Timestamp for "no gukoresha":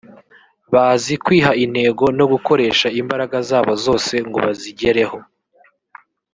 2.17-2.87